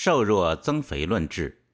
[0.00, 1.64] 瘦弱增肥论治。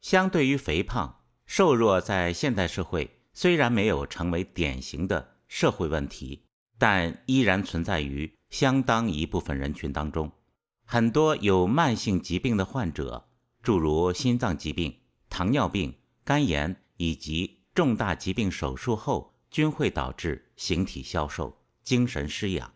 [0.00, 6.44] 相对于肥胖，瘦弱在现代社会虽然没有成为典型的社会问题，
[6.78, 10.30] 但依然存在于相当一部分人群当中。
[10.84, 13.28] 很多有慢性疾病的患者，
[13.60, 22.72] 诸如心脏疾病、糖尿病、肝炎以及重大疾病手术后，均会导致形体消瘦、精神失养。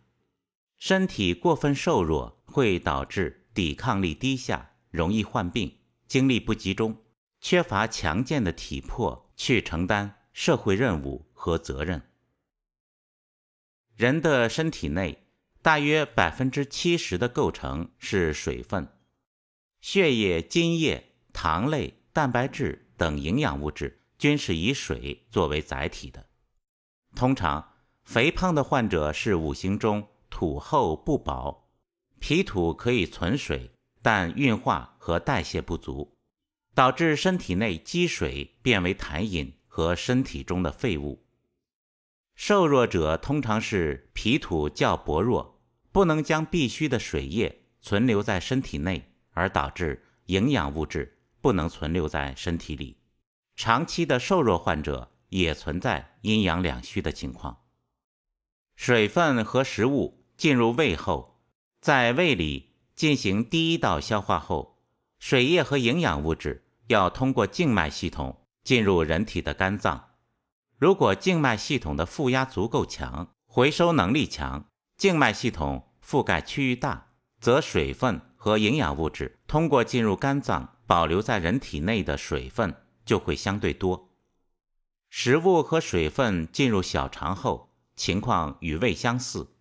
[0.76, 7.02] 身体过分瘦弱会导致抵抗力低下，容易患病，精力不集中，
[7.40, 12.02] 缺乏强健的体魄去承担社会任务和责任。
[13.96, 15.22] 人的身体内。
[15.62, 18.88] 大约百分之七十的构成是水分，
[19.80, 26.24] 血液、津液、糖类、蛋白质等营养物质均是以水作为载体的。
[27.16, 27.72] 通常，
[28.04, 31.65] 肥胖的患者是五行中土厚不饱，
[32.18, 33.70] 脾土可以存水，
[34.02, 36.16] 但运化和代谢不足，
[36.74, 41.24] 导致身体内积水变为痰饮和身体中的废物。
[42.34, 45.54] 瘦弱者通常是脾土较薄弱。
[45.96, 52.98] 不能将必需的水液存留在身体内，而导致营养物质不能存留在身体里。
[53.54, 57.62] 长期的瘦弱患者也存在阴阳两虚的情况。
[58.74, 61.35] 水分和食物进入胃后，
[61.86, 64.80] 在胃里进行第一道消化后，
[65.20, 70.08] 水液和营养物质要通过静脉系统进入人体的肝脏。
[70.78, 74.66] 如果静脉系统的负压足够强，回收能力强。
[74.96, 84.10] 静脉系统覆盖区域大，则水分和营养物质通过进入肝脏保留在人体内的水分就会相对多。
[85.08, 89.52] 食物和水分进入小肠后，情况与胃相似，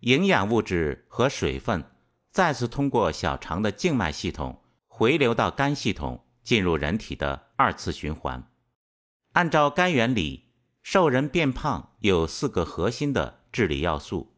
[0.00, 1.84] 营养物质和水分
[2.30, 8.50] 再次通过小肠的静脉系统回流到肝系统，进入人体的二次循环。
[9.32, 10.50] 按照肝原理，
[10.82, 14.34] 瘦人变胖有四个核心的治理要素。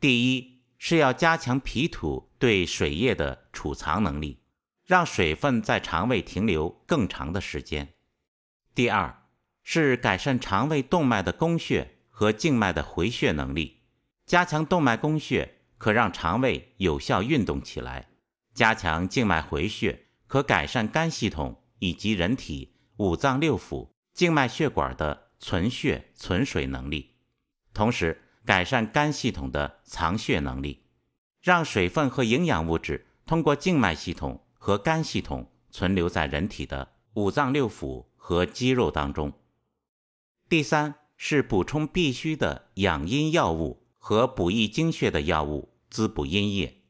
[0.00, 4.42] 第一是要加强脾土对水液的储藏能力，
[4.84, 7.94] 让水分在肠胃停留更长的时间。
[8.74, 9.24] 第二
[9.62, 13.77] 是改善肠胃动脉的供血和静脉的回血能力，
[14.28, 18.10] 加强动脉供血可让肠胃有效运动起来，
[18.54, 27.16] 加强静脉回血可改善肝系统以及人体五脏六腑静脉血管的存血存水能力，
[27.74, 28.22] 同时。
[28.44, 30.86] 改善肝系统的藏血能力，
[31.42, 39.34] 让水分和营养物质通过静脉系统和肝系统存留在人体的五脏六腑和肌肉当中。
[40.48, 46.80] 第三是补充必需的养阴药物和补益精血的药物，滋补阴液。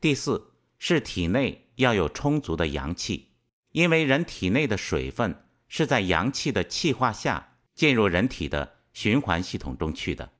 [0.00, 3.32] 第四是体内要有充足的阳气，
[3.72, 10.34] 因为人体内的水分是在阳气的气化下进入人体的循环系统中去的。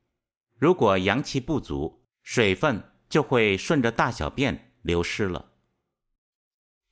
[0.57, 5.51] 如果阳气不足，水分就会顺着大小便流失了。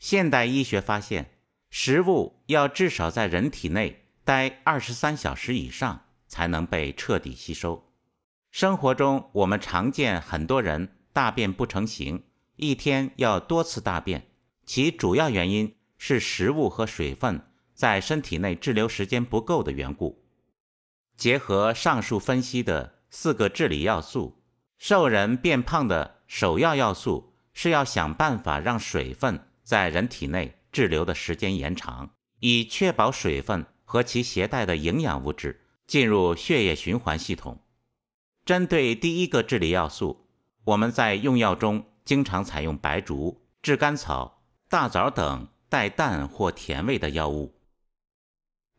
[0.00, 1.38] 现代医学发现，
[1.70, 7.89] 食物要至少在人体内待二十三小时以上，才能被彻底吸收。
[8.50, 12.22] 生活中，我们常见很多人大便不成形，
[12.56, 14.26] 一天要多次大便，
[14.64, 17.40] 其主要原因是食物和水分
[17.74, 20.24] 在身体内滞留时间不够的缘故。
[21.16, 23.00] 结合上述分析的。
[23.12, 24.40] 四个治理要素，
[24.78, 37.60] 瘦人变胖的首要要素是要想办法让水分在人体内滞留的时间延长，以确保水分和其携带的营养物质进入血液循环系统。
[38.50, 40.26] 针对第一个治理要素，
[40.64, 47.60] 我们在用药中经常采用白术、炙甘草、大枣等带淡或甜味的药物。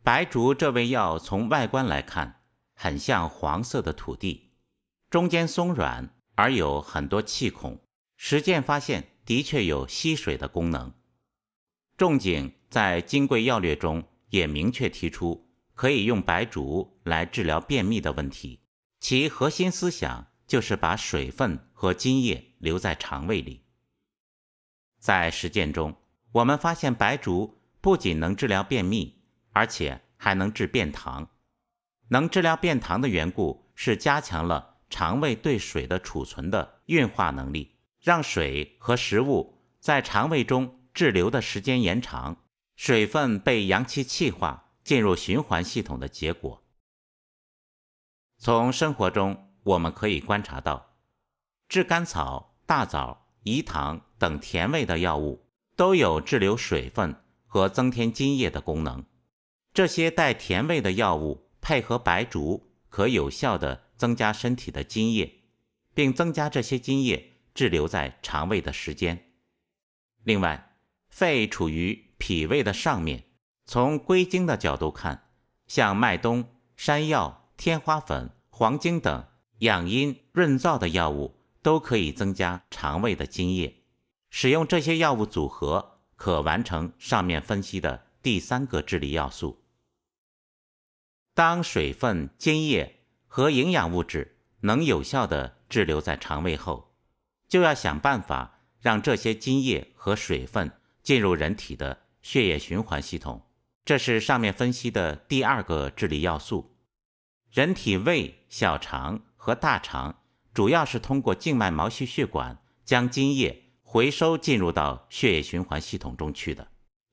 [0.04, 2.42] 白术这味药从外观来看。
[2.76, 4.52] 很像黄色的土地，
[5.10, 7.80] 中间松软而有很多气孔。
[8.18, 10.94] 实践发现，的确有吸水的功能。
[11.96, 18.61] 仲景在《金匮要略》中也明确提出，可以用白术来治疗便秘的问题。
[19.02, 23.66] 其核心思想就是把水分和津液留在肠胃里。
[25.00, 25.98] 在实践中，
[26.34, 31.28] 我们发现白术不仅能治疗便秘，而且还能治便溏。
[32.10, 42.44] 能治疗便溏的缘故是加强了肠胃对水的储存的运化能力，让水和食物在肠胃中滞留的时间延长，
[42.76, 46.61] 水分被阳气气化进入循环系统的结果。
[48.44, 50.96] 从生活中我们可以观察到，
[51.70, 55.46] 炙甘草、大枣、饴糖等甜味的药物
[55.76, 57.16] 都有滞留水分
[57.46, 59.06] 和增添津液的功能。
[59.76, 65.44] 这些带甜味的药物配合白术，可有效地增加身体的津液，
[65.94, 69.34] 并增加这些津液滞留在肠胃的时间。
[70.24, 70.78] 另外，
[71.10, 73.26] 肺处于脾胃的上面，
[73.66, 75.30] 从归经的角度看，
[75.68, 76.44] 像麦冬、
[76.76, 79.28] 山药、天花粉、黄精等
[79.60, 83.84] 养阴润燥的药物都可以增加肠胃的津液。
[84.32, 89.62] 使用这些药物组合，可完成上面分析的第三个治理要素。
[91.36, 96.96] 当水分、津液和营养物质能有效地滞留在肠胃后，
[97.48, 100.72] 就要想办法让这些津液和水分
[101.04, 103.46] 进入人体的血液循环系统。
[103.86, 106.71] 这是上面分析的第二个治理要素。
[107.52, 110.22] 人体胃、小肠和大肠
[110.54, 116.66] 主要是通过静脉毛细血管将津液回收进入到血液循环系统中去的。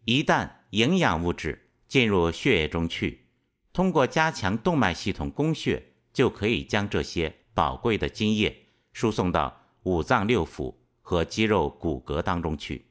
[0.05, 3.27] 一旦营养物质进入血液中去，
[3.73, 12.87] 通过加强动脉系统供血，就可以将这些宝贵的津液输送到五脏六腑和肌肉骨骼当中去，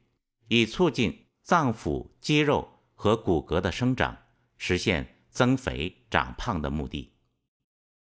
[0.48, 4.14] 以促进脏腑、肌肉和骨骼的生长，
[4.58, 7.10] 实现增肥长胖的目的。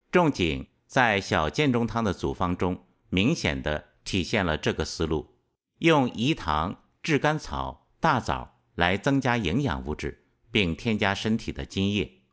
[0.10, 5.36] 仲景在小建中汤的组方中，明显的体现了这个思路，
[5.80, 12.24] 用饴糖、炙甘草、大枣来增加营养物质，并添加身体的津液。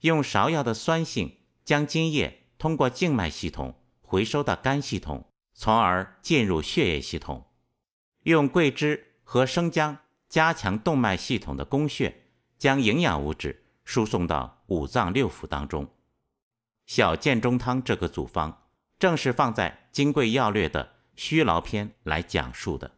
[0.00, 7.46] 用芍药的酸性将津液通过静脉系统回收到肝系统，从而进入血液系统。
[8.22, 9.98] 用桂枝和生姜
[10.28, 12.22] 加强动脉系统的供血，
[12.56, 15.86] 将营养物质输送到五脏六腑当中。
[16.94, 18.54] 小建中汤这个组方，
[18.98, 22.90] 正是放在《金匮要略》的虚劳篇来讲述的。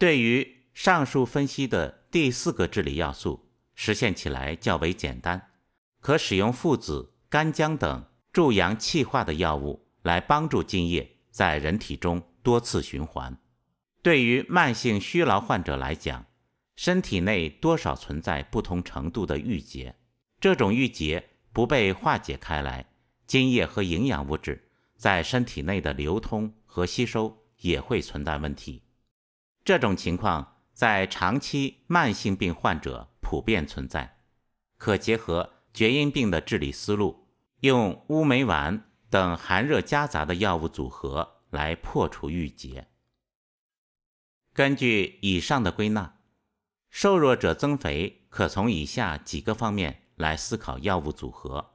[0.00, 3.48] 对于上述分析的第四个治理要素。
[3.76, 5.52] 实现起来较为简单，
[6.00, 13.38] 可使用附子、干姜等助阳气化的药物来帮助津液在人体中多次循环。
[14.02, 16.26] 对于慢性虚劳患者来讲，
[16.74, 19.94] 身体内多少存在不同程度的郁结，
[20.40, 21.27] 这种郁结
[21.58, 22.86] 不被化解开来，
[23.26, 28.84] 津液和营养物质在身体内的流通和吸收也会存在问题。
[29.64, 33.10] 这种情况在长期慢性病患者。
[33.20, 34.20] 普遍存在，
[34.76, 37.26] 可结合厥阴病的治理思路，
[37.62, 42.86] 用乌梅丸等寒热夹杂的药物组合来破除郁结。
[44.54, 46.20] 根据以上的归纳，
[46.88, 51.74] 瘦弱者增肥可从以下几个方面来思考药物组合：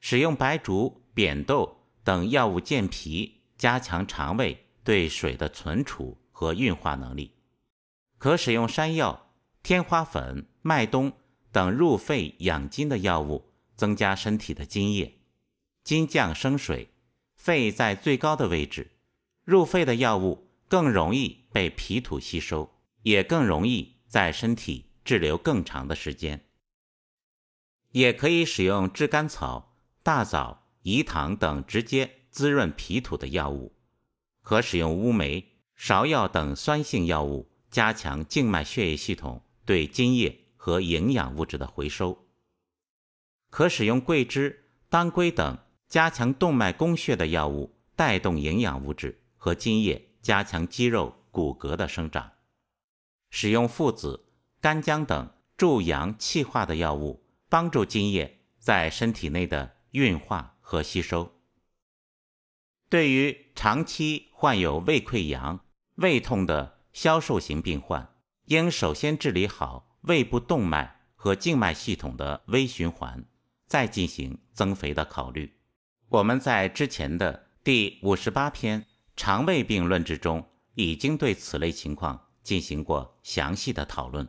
[0.00, 7.32] 使用白术、扁豆等药物健脾，加强肠胃对水的存储和运化能力；
[8.18, 9.28] 可使用山药。
[9.62, 11.12] 天花粉、麦冬
[11.52, 15.20] 等入肺养筋的药物，增加身体的津液。
[15.84, 16.88] 金降生水，
[17.36, 18.90] 肺在最高的位置，
[19.44, 26.44] 入肺的药物更容易被脾土吸收，也更容易在身体滞留更长的时间。
[27.92, 33.74] 也可以使用炙甘草、大枣、饴糖等直接滋润脾土的药物，
[34.42, 39.42] 可使用乌梅、芍药等酸性药物，加强静脉血液系统。
[39.64, 42.26] 对津液和营养物质的回收，
[43.48, 45.56] 可使用桂枝、当归等
[45.86, 52.32] 加强动脉供血的药物，带动营养物质和津液，加强肌肉骨骼的生长；
[53.30, 54.24] 使用附子、
[54.60, 57.21] 干姜等助阳气化的药物，
[57.52, 61.34] 帮助津液在身体内的运化和吸收。
[62.88, 65.60] 对于长期患有胃溃疡、
[65.96, 68.14] 胃痛的消瘦型病患，
[68.46, 73.22] 应首先治理好胃部动脉和静脉系统的微循环，
[73.66, 75.58] 再进行增肥的考虑。
[76.08, 78.80] 我们在之前的第五十八篇
[79.14, 84.26] 《肠胃病论》之中，已经对此类情况进行过详细的讨论。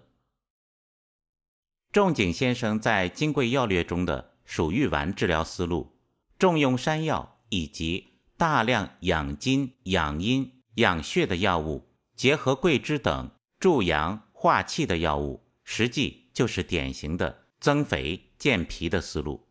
[1.94, 5.96] 仲景先生在《金匮要略》中的鼠玉丸治疗思路，
[6.40, 13.30] 重用山药以及大量养筋、养阴、养血的药物，结合桂枝等。
[13.60, 19.48] 助阳化气的药物，实际就是典型的增肥健脾的思路。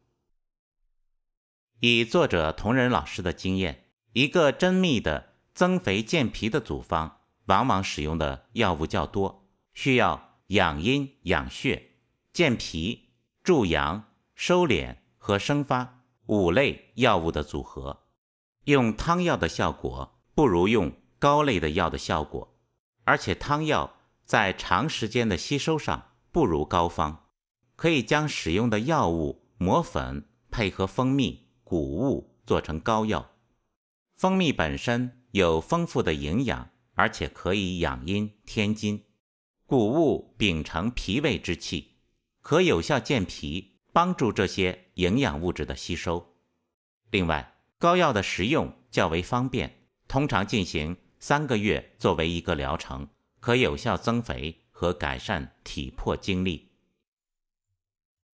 [1.79, 11.92] 以作者同仁老师的经验，一个真密的增肥健脾的组方，往往使用的药物较多，需要养阴养血、
[12.33, 13.11] 健脾、
[13.43, 18.05] 助阳、收敛和生发五类药物的组合，
[18.65, 22.57] 用汤药的效果不如用膏类的药的效果。
[23.05, 27.27] 而且汤药在长时间的吸收上不如膏方，
[27.77, 33.33] 可以将使用的药物磨粉，配合蜂蜜、谷物做成膏药。
[34.17, 39.05] 蜂蜜本身有丰富的营养，而且可以养阴添金。
[39.67, 41.92] 谷物秉承脾胃之气，
[42.43, 46.35] 可有效健脾，帮助这些营养物质的吸收。
[47.11, 53.09] 另外，膏药的食用较为方便，通常进行三个月作为一个疗程，
[53.39, 56.73] 可有效增肥和改善体魄精力。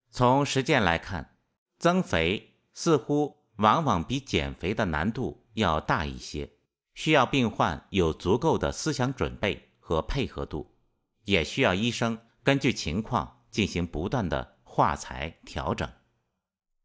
[0.09, 1.37] 从实践来看，
[1.77, 6.49] 增肥似乎往往比减肥的难度要大一些，
[6.95, 10.75] 需要病患有足够的思想准备和配合度，
[11.25, 15.98] 也需要医生根据情况进行不断的化材调整。